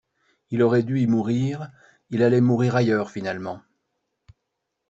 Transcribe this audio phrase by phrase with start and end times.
[0.49, 1.69] Il aurait dû y mourir,
[2.09, 3.61] il allait mourir ailleurs finalement.